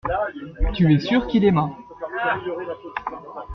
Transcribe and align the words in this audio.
Tu 0.73 0.91
es 0.91 0.97
sûr 0.99 1.27
qu’il 1.27 1.45
aima. 1.45 1.69